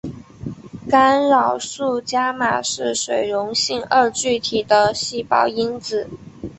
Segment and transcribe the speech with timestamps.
[0.89, 6.09] 干扰素伽玛是水溶性二聚体的细胞因子。